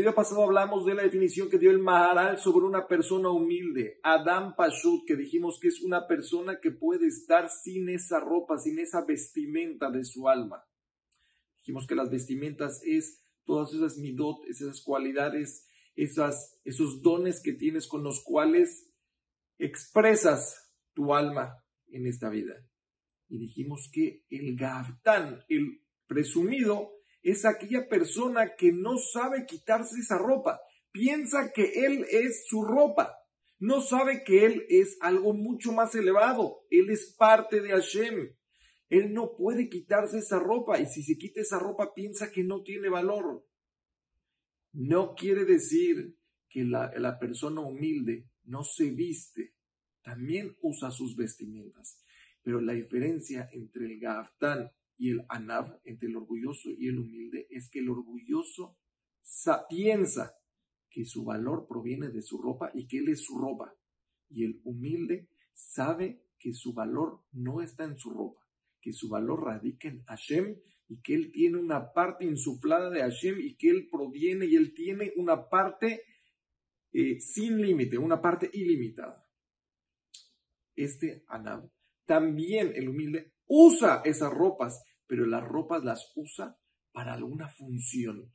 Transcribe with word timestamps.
video 0.00 0.14
pasado 0.14 0.42
hablamos 0.42 0.86
de 0.86 0.94
la 0.94 1.02
definición 1.02 1.50
que 1.50 1.58
dio 1.58 1.70
el 1.70 1.78
Maharal 1.78 2.38
sobre 2.38 2.64
una 2.64 2.88
persona 2.88 3.28
humilde, 3.28 4.00
Adam 4.02 4.56
Pashut, 4.56 5.06
que 5.06 5.14
dijimos 5.14 5.58
que 5.60 5.68
es 5.68 5.82
una 5.82 6.06
persona 6.06 6.58
que 6.58 6.70
puede 6.70 7.06
estar 7.06 7.50
sin 7.50 7.90
esa 7.90 8.18
ropa, 8.18 8.56
sin 8.56 8.78
esa 8.78 9.04
vestimenta 9.04 9.90
de 9.90 10.04
su 10.04 10.26
alma. 10.26 10.64
Dijimos 11.58 11.86
que 11.86 11.96
las 11.96 12.08
vestimentas 12.08 12.80
es 12.82 13.22
todas 13.44 13.74
esas 13.74 13.98
midot, 13.98 14.42
esas 14.48 14.80
cualidades, 14.80 15.66
esas, 15.96 16.58
esos 16.64 17.02
dones 17.02 17.42
que 17.42 17.52
tienes 17.52 17.86
con 17.86 18.02
los 18.02 18.24
cuales 18.24 18.90
expresas 19.58 20.72
tu 20.94 21.14
alma 21.14 21.62
en 21.88 22.06
esta 22.06 22.30
vida. 22.30 22.54
Y 23.28 23.36
dijimos 23.36 23.90
que 23.92 24.24
el 24.30 24.56
Gaftán, 24.56 25.44
el 25.50 25.82
presumido, 26.06 26.90
es 27.22 27.44
aquella 27.44 27.88
persona 27.88 28.54
que 28.56 28.72
no 28.72 28.96
sabe 28.98 29.46
quitarse 29.46 29.98
esa 30.00 30.18
ropa. 30.18 30.60
Piensa 30.92 31.52
que 31.52 31.86
él 31.86 32.06
es 32.10 32.44
su 32.46 32.62
ropa. 32.62 33.16
No 33.58 33.82
sabe 33.82 34.24
que 34.24 34.46
él 34.46 34.64
es 34.68 34.96
algo 35.00 35.34
mucho 35.34 35.72
más 35.72 35.94
elevado. 35.94 36.66
Él 36.70 36.90
es 36.90 37.14
parte 37.18 37.60
de 37.60 37.70
Hashem. 37.70 38.34
Él 38.88 39.12
no 39.12 39.36
puede 39.36 39.68
quitarse 39.68 40.18
esa 40.18 40.38
ropa 40.38 40.80
y 40.80 40.86
si 40.86 41.02
se 41.02 41.16
quita 41.16 41.40
esa 41.40 41.58
ropa 41.58 41.92
piensa 41.94 42.32
que 42.32 42.42
no 42.42 42.62
tiene 42.62 42.88
valor. 42.88 43.46
No 44.72 45.14
quiere 45.14 45.44
decir 45.44 46.16
que 46.48 46.64
la, 46.64 46.90
la 46.96 47.18
persona 47.18 47.60
humilde 47.60 48.28
no 48.44 48.64
se 48.64 48.90
viste, 48.90 49.54
también 50.02 50.56
usa 50.60 50.90
sus 50.90 51.16
vestimentas. 51.16 52.02
Pero 52.42 52.60
la 52.60 52.72
diferencia 52.72 53.48
entre 53.52 53.84
el 53.84 54.00
Gaftán 54.00 54.72
y 55.00 55.12
el 55.12 55.24
Anab, 55.30 55.80
entre 55.84 56.10
el 56.10 56.16
orgulloso 56.16 56.68
y 56.76 56.88
el 56.88 56.98
humilde, 56.98 57.46
es 57.48 57.70
que 57.70 57.78
el 57.78 57.88
orgulloso 57.88 58.76
piensa 59.66 60.36
que 60.90 61.06
su 61.06 61.24
valor 61.24 61.66
proviene 61.66 62.10
de 62.10 62.20
su 62.20 62.36
ropa 62.36 62.70
y 62.74 62.86
que 62.86 62.98
él 62.98 63.08
es 63.08 63.24
su 63.24 63.38
ropa. 63.38 63.74
Y 64.28 64.44
el 64.44 64.60
humilde 64.62 65.30
sabe 65.54 66.26
que 66.38 66.52
su 66.52 66.74
valor 66.74 67.24
no 67.32 67.62
está 67.62 67.84
en 67.84 67.96
su 67.96 68.10
ropa, 68.10 68.46
que 68.78 68.92
su 68.92 69.08
valor 69.08 69.42
radica 69.42 69.88
en 69.88 70.02
Hashem 70.04 70.56
y 70.86 71.00
que 71.00 71.14
él 71.14 71.32
tiene 71.32 71.56
una 71.56 71.94
parte 71.94 72.26
insuflada 72.26 72.90
de 72.90 73.00
Hashem 73.00 73.40
y 73.40 73.56
que 73.56 73.70
él 73.70 73.88
proviene 73.90 74.44
y 74.44 74.56
él 74.56 74.74
tiene 74.74 75.14
una 75.16 75.48
parte 75.48 76.02
eh, 76.92 77.18
sin 77.20 77.62
límite, 77.62 77.96
una 77.96 78.20
parte 78.20 78.50
ilimitada. 78.52 79.26
Este 80.76 81.24
Anab, 81.26 81.70
también 82.04 82.72
el 82.74 82.90
humilde, 82.90 83.32
usa 83.46 84.02
esas 84.04 84.30
ropas 84.30 84.84
pero 85.10 85.26
las 85.26 85.42
ropas 85.42 85.82
las 85.82 86.12
usa 86.14 86.56
para 86.92 87.14
alguna 87.14 87.48
función. 87.48 88.32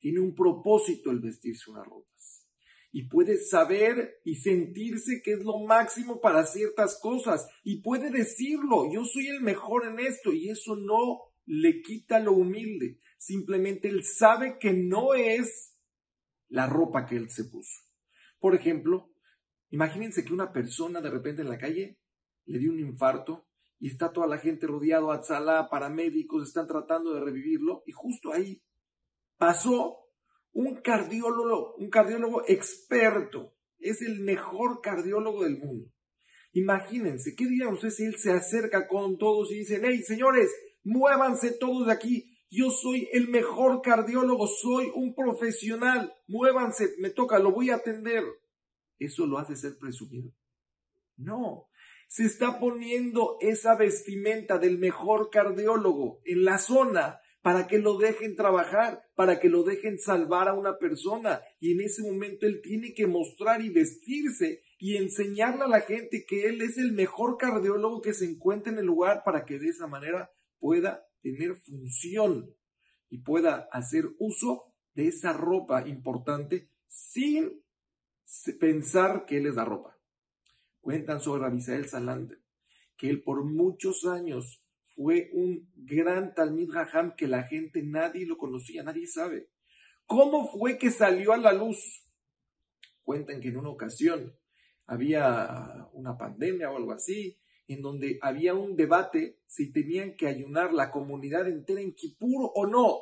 Tiene 0.00 0.18
un 0.18 0.34
propósito 0.34 1.12
el 1.12 1.20
vestirse 1.20 1.70
unas 1.70 1.86
ropas. 1.86 2.44
Y 2.90 3.06
puede 3.06 3.38
saber 3.38 4.20
y 4.24 4.34
sentirse 4.34 5.22
que 5.22 5.34
es 5.34 5.44
lo 5.44 5.60
máximo 5.60 6.20
para 6.20 6.44
ciertas 6.44 6.98
cosas. 7.00 7.48
Y 7.62 7.82
puede 7.82 8.10
decirlo, 8.10 8.92
yo 8.92 9.04
soy 9.04 9.28
el 9.28 9.42
mejor 9.42 9.86
en 9.86 10.00
esto. 10.00 10.32
Y 10.32 10.48
eso 10.50 10.74
no 10.74 11.20
le 11.46 11.82
quita 11.82 12.18
lo 12.18 12.32
humilde. 12.32 12.98
Simplemente 13.16 13.86
él 13.86 14.02
sabe 14.02 14.58
que 14.58 14.72
no 14.72 15.14
es 15.14 15.78
la 16.48 16.66
ropa 16.66 17.06
que 17.06 17.14
él 17.14 17.30
se 17.30 17.44
puso. 17.44 17.78
Por 18.40 18.56
ejemplo, 18.56 19.12
imagínense 19.70 20.24
que 20.24 20.32
una 20.32 20.52
persona 20.52 21.00
de 21.00 21.10
repente 21.10 21.42
en 21.42 21.48
la 21.48 21.58
calle 21.58 22.00
le 22.44 22.58
dio 22.58 22.72
un 22.72 22.80
infarto 22.80 23.47
y 23.78 23.88
está 23.88 24.12
toda 24.12 24.26
la 24.26 24.38
gente 24.38 24.66
rodeado, 24.66 25.12
Atzalá, 25.12 25.68
paramédicos, 25.68 26.46
están 26.46 26.66
tratando 26.66 27.14
de 27.14 27.20
revivirlo, 27.20 27.82
y 27.86 27.92
justo 27.92 28.32
ahí 28.32 28.62
pasó 29.36 29.98
un 30.52 30.80
cardiólogo, 30.80 31.74
un 31.76 31.88
cardiólogo 31.88 32.42
experto, 32.48 33.54
es 33.78 34.02
el 34.02 34.20
mejor 34.20 34.80
cardiólogo 34.80 35.44
del 35.44 35.58
mundo. 35.58 35.92
Imagínense, 36.52 37.34
¿qué 37.36 37.46
dirían 37.46 37.74
ustedes 37.74 37.96
si 37.96 38.04
él 38.04 38.16
se 38.16 38.32
acerca 38.32 38.88
con 38.88 39.18
todos 39.18 39.52
y 39.52 39.58
dice, 39.58 39.80
hey, 39.82 40.02
señores, 40.02 40.50
muévanse 40.82 41.52
todos 41.52 41.86
de 41.86 41.92
aquí, 41.92 42.38
yo 42.50 42.70
soy 42.70 43.08
el 43.12 43.28
mejor 43.28 43.82
cardiólogo, 43.82 44.46
soy 44.46 44.90
un 44.94 45.14
profesional, 45.14 46.12
muévanse, 46.26 46.94
me 46.98 47.10
toca, 47.10 47.38
lo 47.38 47.52
voy 47.52 47.70
a 47.70 47.76
atender. 47.76 48.24
¿Eso 48.98 49.26
lo 49.26 49.38
hace 49.38 49.54
ser 49.54 49.76
presumido? 49.78 50.32
No, 51.16 51.68
se 52.08 52.24
está 52.24 52.58
poniendo 52.58 53.36
esa 53.40 53.76
vestimenta 53.76 54.58
del 54.58 54.78
mejor 54.78 55.30
cardiólogo 55.30 56.20
en 56.24 56.44
la 56.44 56.58
zona 56.58 57.20
para 57.42 57.66
que 57.66 57.78
lo 57.78 57.98
dejen 57.98 58.34
trabajar, 58.34 59.02
para 59.14 59.38
que 59.38 59.48
lo 59.48 59.62
dejen 59.62 59.98
salvar 59.98 60.48
a 60.48 60.54
una 60.54 60.78
persona. 60.78 61.40
Y 61.60 61.72
en 61.72 61.82
ese 61.82 62.02
momento 62.02 62.46
él 62.46 62.60
tiene 62.62 62.94
que 62.94 63.06
mostrar 63.06 63.62
y 63.62 63.68
vestirse 63.68 64.62
y 64.78 64.96
enseñarle 64.96 65.64
a 65.64 65.68
la 65.68 65.80
gente 65.82 66.24
que 66.26 66.46
él 66.46 66.62
es 66.62 66.78
el 66.78 66.92
mejor 66.92 67.36
cardiólogo 67.36 68.00
que 68.00 68.14
se 68.14 68.24
encuentra 68.24 68.72
en 68.72 68.78
el 68.78 68.86
lugar 68.86 69.22
para 69.24 69.44
que 69.44 69.58
de 69.58 69.68
esa 69.68 69.86
manera 69.86 70.30
pueda 70.58 71.06
tener 71.22 71.56
función 71.56 72.54
y 73.10 73.18
pueda 73.18 73.68
hacer 73.70 74.04
uso 74.18 74.74
de 74.94 75.08
esa 75.08 75.32
ropa 75.32 75.86
importante 75.86 76.70
sin 76.86 77.62
pensar 78.58 79.26
que 79.26 79.38
él 79.38 79.46
es 79.46 79.54
la 79.54 79.64
ropa. 79.64 79.97
Cuentan 80.80 81.20
sobre 81.20 81.46
Abisael 81.46 81.88
Salander 81.88 82.40
que 82.98 83.08
él 83.08 83.22
por 83.22 83.44
muchos 83.44 84.04
años 84.04 84.62
fue 84.94 85.30
un 85.32 85.70
gran 85.76 86.34
Talmid 86.34 86.70
Raham 86.70 87.14
que 87.16 87.28
la 87.28 87.44
gente 87.44 87.82
nadie 87.82 88.26
lo 88.26 88.36
conocía, 88.36 88.82
nadie 88.82 89.06
sabe. 89.06 89.48
¿Cómo 90.04 90.50
fue 90.50 90.76
que 90.76 90.90
salió 90.90 91.32
a 91.32 91.38
la 91.38 91.52
luz? 91.52 92.04
Cuentan 93.04 93.40
que 93.40 93.48
en 93.48 93.58
una 93.58 93.70
ocasión 93.70 94.34
había 94.86 95.88
una 95.92 96.18
pandemia 96.18 96.70
o 96.70 96.76
algo 96.76 96.92
así, 96.92 97.38
en 97.68 97.80
donde 97.82 98.18
había 98.20 98.54
un 98.54 98.74
debate 98.74 99.38
si 99.46 99.70
tenían 99.70 100.16
que 100.16 100.26
ayunar 100.26 100.72
la 100.72 100.90
comunidad 100.90 101.46
entera 101.46 101.80
en 101.80 101.94
Kippur 101.94 102.50
o 102.54 102.66
no. 102.66 102.98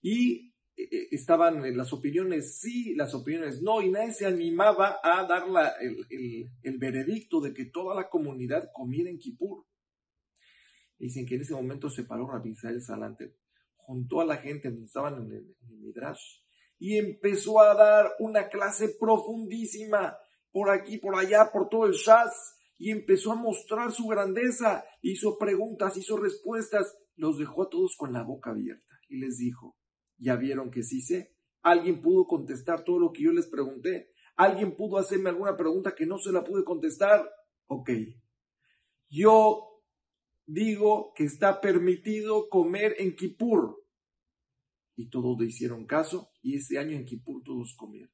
Y 0.00 0.51
eh, 0.76 0.88
eh, 0.90 1.08
estaban 1.10 1.76
las 1.76 1.92
opiniones 1.92 2.58
sí, 2.58 2.94
las 2.94 3.14
opiniones 3.14 3.62
no, 3.62 3.82
y 3.82 3.90
nadie 3.90 4.12
se 4.12 4.26
animaba 4.26 4.98
a 5.02 5.26
dar 5.26 5.44
el, 5.80 6.78
veredicto 6.78 7.40
de 7.40 7.52
que 7.52 7.66
toda 7.66 7.94
la 7.94 8.08
comunidad 8.08 8.70
comiera 8.72 9.10
en 9.10 9.18
Kippur. 9.18 9.66
Dicen 10.98 11.26
que 11.26 11.34
en 11.34 11.42
ese 11.42 11.54
momento 11.54 11.90
se 11.90 12.04
paró 12.04 12.26
Rabbi 12.26 12.50
Israel 12.50 12.80
Salante, 12.80 13.36
juntó 13.76 14.20
a 14.20 14.24
la 14.24 14.36
gente 14.36 14.70
donde 14.70 14.86
estaban 14.86 15.14
en 15.14 15.32
el, 15.32 15.56
en 15.60 15.70
el 15.70 15.78
Midrash 15.78 16.40
y 16.78 16.96
empezó 16.96 17.60
a 17.60 17.74
dar 17.74 18.12
una 18.18 18.48
clase 18.48 18.96
profundísima 18.98 20.16
por 20.50 20.70
aquí, 20.70 20.98
por 20.98 21.16
allá, 21.16 21.50
por 21.52 21.68
todo 21.68 21.86
el 21.86 21.92
Shaz, 21.92 22.56
y 22.78 22.90
empezó 22.90 23.32
a 23.32 23.36
mostrar 23.36 23.92
su 23.92 24.06
grandeza, 24.06 24.84
hizo 25.00 25.38
preguntas, 25.38 25.96
hizo 25.96 26.16
respuestas, 26.16 26.96
los 27.14 27.38
dejó 27.38 27.62
a 27.62 27.68
todos 27.68 27.94
con 27.96 28.12
la 28.12 28.22
boca 28.22 28.50
abierta 28.50 28.92
y 29.08 29.18
les 29.18 29.38
dijo, 29.38 29.76
ya 30.22 30.36
vieron 30.36 30.70
que 30.70 30.82
sí 30.82 31.02
sé. 31.02 31.34
Alguien 31.62 32.00
pudo 32.00 32.26
contestar 32.26 32.84
todo 32.84 32.98
lo 32.98 33.12
que 33.12 33.24
yo 33.24 33.32
les 33.32 33.46
pregunté. 33.46 34.12
Alguien 34.36 34.76
pudo 34.76 34.98
hacerme 34.98 35.30
alguna 35.30 35.56
pregunta 35.56 35.94
que 35.94 36.06
no 36.06 36.18
se 36.18 36.32
la 36.32 36.44
pude 36.44 36.64
contestar. 36.64 37.28
Ok. 37.66 37.90
Yo 39.08 39.82
digo 40.46 41.12
que 41.14 41.24
está 41.24 41.60
permitido 41.60 42.48
comer 42.48 42.94
en 42.98 43.14
Kippur. 43.14 43.84
Y 44.94 45.08
todos 45.08 45.38
le 45.40 45.46
hicieron 45.46 45.86
caso 45.86 46.30
y 46.42 46.56
ese 46.56 46.78
año 46.78 46.96
en 46.96 47.04
Kippur 47.04 47.42
todos 47.42 47.74
comieron. 47.76 48.12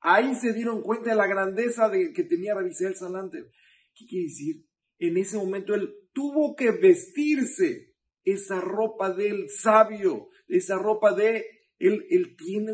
Ahí 0.00 0.34
se 0.34 0.52
dieron 0.52 0.82
cuenta 0.82 1.10
de 1.10 1.16
la 1.16 1.26
grandeza 1.26 1.88
de, 1.88 2.12
que 2.12 2.24
tenía 2.24 2.54
Rabisel 2.54 2.94
Salante. 2.94 3.50
¿Qué 3.94 4.06
quiere 4.06 4.26
decir? 4.26 4.66
En 4.98 5.16
ese 5.16 5.36
momento 5.38 5.74
él 5.74 5.92
tuvo 6.12 6.54
que 6.54 6.70
vestirse 6.70 7.93
esa 8.24 8.60
ropa 8.60 9.12
del 9.12 9.48
sabio, 9.50 10.28
esa 10.48 10.78
ropa 10.78 11.14
de 11.14 11.44
él, 11.78 12.06
él 12.08 12.36
tiene, 12.36 12.72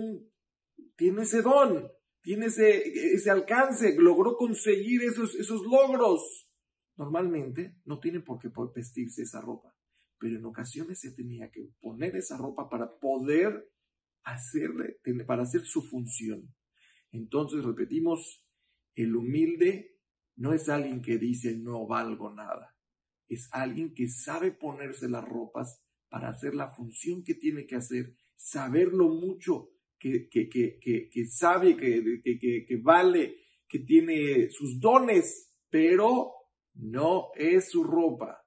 tiene 0.96 1.22
ese 1.22 1.42
don, 1.42 1.88
tiene 2.22 2.46
ese, 2.46 2.82
ese 3.14 3.30
alcance, 3.30 3.94
logró 3.98 4.36
conseguir 4.36 5.02
esos, 5.02 5.34
esos 5.34 5.62
logros. 5.62 6.48
Normalmente 6.96 7.76
no 7.84 7.98
tiene 7.98 8.20
por 8.20 8.38
qué 8.38 8.50
vestirse 8.74 9.22
esa 9.22 9.40
ropa, 9.40 9.74
pero 10.18 10.36
en 10.36 10.44
ocasiones 10.44 11.00
se 11.00 11.12
tenía 11.12 11.50
que 11.50 11.70
poner 11.80 12.14
esa 12.16 12.36
ropa 12.36 12.68
para 12.68 12.98
poder 12.98 13.70
hacerle, 14.22 14.98
para 15.26 15.42
hacer 15.42 15.62
su 15.62 15.82
función. 15.82 16.54
Entonces 17.10 17.64
repetimos, 17.64 18.44
el 18.94 19.16
humilde 19.16 19.96
no 20.36 20.52
es 20.52 20.68
alguien 20.68 21.00
que 21.00 21.18
dice 21.18 21.56
no 21.56 21.86
valgo 21.86 22.32
nada 22.32 22.76
es 23.30 23.48
alguien 23.52 23.94
que 23.94 24.08
sabe 24.08 24.50
ponerse 24.50 25.08
las 25.08 25.24
ropas 25.24 25.80
para 26.08 26.28
hacer 26.28 26.54
la 26.54 26.68
función 26.68 27.22
que 27.22 27.34
tiene 27.34 27.64
que 27.64 27.76
hacer, 27.76 28.16
saber 28.36 28.88
lo 28.88 29.08
mucho 29.08 29.70
que, 29.98 30.28
que, 30.28 30.48
que, 30.48 30.78
que 30.80 31.26
sabe, 31.26 31.76
que, 31.76 32.80
vale, 32.82 33.36
que 33.68 33.78
tiene 33.78 34.50
sus 34.50 34.80
dones, 34.80 35.54
pero 35.70 36.32
no 36.74 37.28
es 37.36 37.70
su 37.70 37.84
ropa. 37.84 38.44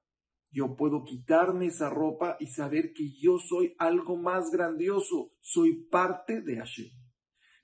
Yo 0.51 0.75
puedo 0.75 1.03
quitarme 1.05 1.67
esa 1.67 1.89
ropa 1.89 2.35
y 2.39 2.47
saber 2.47 2.93
que 2.93 3.09
yo 3.17 3.39
soy 3.39 3.73
algo 3.79 4.17
más 4.17 4.51
grandioso, 4.51 5.31
soy 5.39 5.85
parte 5.89 6.41
de 6.41 6.57
Hashem. 6.57 6.89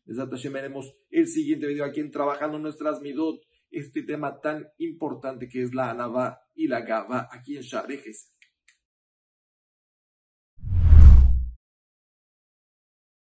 Desde 0.05 0.49
veremos 0.49 0.95
el 1.11 1.27
siguiente 1.27 1.67
video 1.67 1.85
aquí 1.85 1.99
en 1.99 2.11
Trabajando 2.11 2.57
Nuestras 2.57 3.01
Midot, 3.01 3.41
este 3.71 4.03
tema 4.03 4.39
tan 4.41 4.67
importante 4.77 5.47
que 5.47 5.63
es 5.63 5.73
la 5.73 5.89
Anabá 5.89 6.41
y 6.55 6.67
la 6.67 6.81
Gaba 6.81 7.29
aquí 7.31 7.57
en 7.57 7.63
Sharejes. 7.63 8.33